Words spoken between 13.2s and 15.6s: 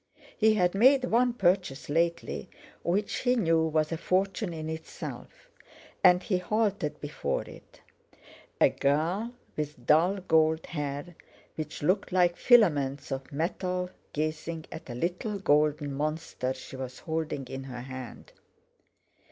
metal gazing at a little